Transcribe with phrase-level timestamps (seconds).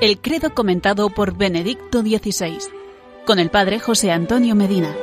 [0.00, 2.56] El credo comentado por Benedicto XVI,
[3.26, 4.96] con el Padre José Antonio Medina.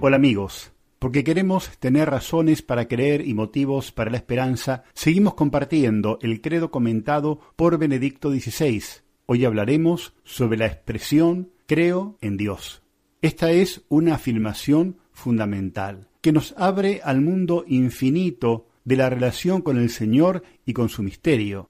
[0.00, 6.18] Hola amigos, porque queremos tener razones para creer y motivos para la esperanza, seguimos compartiendo
[6.22, 8.82] el credo comentado por Benedicto XVI.
[9.26, 12.80] Hoy hablaremos sobre la expresión creo en Dios.
[13.20, 19.76] Esta es una afirmación fundamental que nos abre al mundo infinito de la relación con
[19.76, 21.68] el Señor y con su misterio.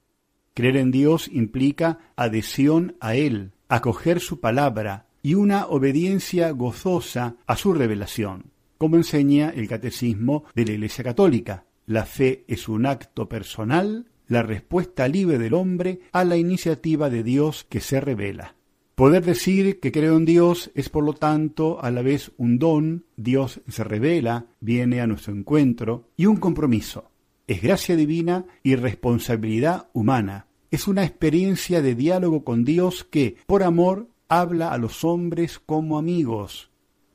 [0.53, 7.57] Creer en Dios implica adhesión a Él, acoger su palabra y una obediencia gozosa a
[7.57, 11.65] su revelación, como enseña el Catecismo de la Iglesia Católica.
[11.85, 17.23] La fe es un acto personal, la respuesta libre del hombre a la iniciativa de
[17.23, 18.55] Dios que se revela.
[18.99, 23.05] Poder decir que creo en Dios es por lo tanto a la vez un don,
[23.15, 27.09] Dios se revela, viene a nuestro encuentro, y un compromiso.
[27.47, 30.47] Es gracia divina y responsabilidad humana.
[30.69, 35.97] Es una experiencia de diálogo con Dios que, por amor, habla a los hombres como
[35.97, 36.69] amigos.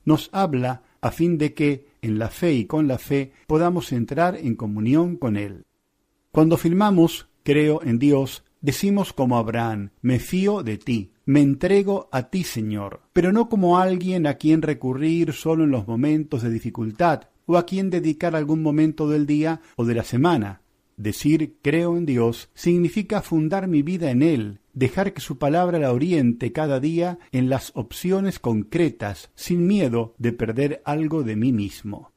[0.07, 4.37] Nos habla a fin de que, en la fe y con la fe, podamos entrar
[4.37, 5.67] en comunión con Él.
[6.33, 12.29] Cuando afirmamos creo en Dios, decimos como Abraham, me fío de ti me entrego a
[12.31, 17.29] ti, Señor, pero no como alguien a quien recurrir solo en los momentos de dificultad
[17.47, 20.63] o a quien dedicar algún momento del día o de la semana.
[20.97, 25.93] Decir creo en Dios significa fundar mi vida en Él, dejar que su palabra la
[25.93, 32.13] oriente cada día en las opciones concretas, sin miedo de perder algo de mí mismo.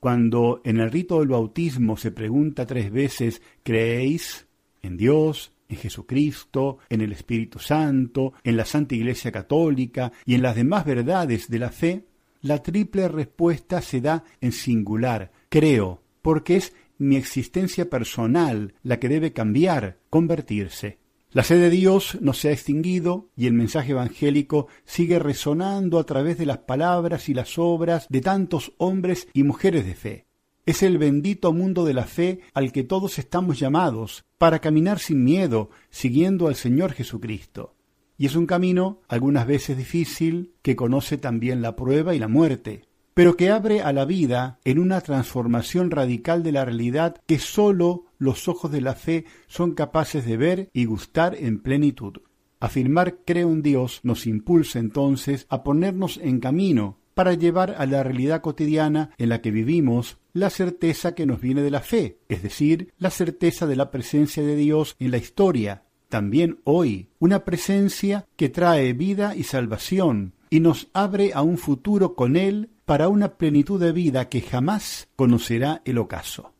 [0.00, 4.46] Cuando en el rito del bautismo se pregunta tres veces ¿creéis
[4.82, 10.42] en Dios, en Jesucristo, en el Espíritu Santo, en la Santa Iglesia Católica y en
[10.42, 12.06] las demás verdades de la fe,
[12.42, 19.08] la triple respuesta se da en singular, creo, porque es mi existencia personal la que
[19.08, 20.98] debe cambiar, convertirse.
[21.30, 26.04] La sed de Dios no se ha extinguido y el mensaje evangélico sigue resonando a
[26.04, 30.25] través de las palabras y las obras de tantos hombres y mujeres de fe.
[30.66, 35.22] Es el bendito mundo de la fe al que todos estamos llamados para caminar sin
[35.22, 37.76] miedo, siguiendo al Señor Jesucristo.
[38.18, 42.82] Y es un camino algunas veces difícil, que conoce también la prueba y la muerte,
[43.14, 48.06] pero que abre a la vida en una transformación radical de la realidad que sólo
[48.18, 52.14] los ojos de la fe son capaces de ver y gustar en plenitud.
[52.58, 58.02] Afirmar creo en Dios nos impulsa entonces a ponernos en camino para llevar a la
[58.02, 62.42] realidad cotidiana en la que vivimos la certeza que nos viene de la fe, es
[62.42, 68.26] decir, la certeza de la presencia de Dios en la historia, también hoy, una presencia
[68.36, 73.38] que trae vida y salvación y nos abre a un futuro con Él para una
[73.38, 76.52] plenitud de vida que jamás conocerá el ocaso.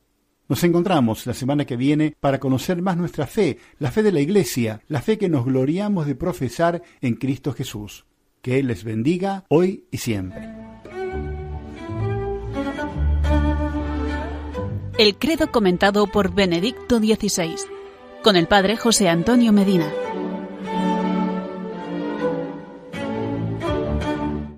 [0.49, 4.21] Nos encontramos la semana que viene para conocer más nuestra fe, la fe de la
[4.21, 8.07] Iglesia, la fe que nos gloriamos de profesar en Cristo Jesús.
[8.41, 10.49] Que Él les bendiga hoy y siempre.
[14.97, 17.55] El credo comentado por Benedicto XVI,
[18.23, 19.93] con el Padre José Antonio Medina.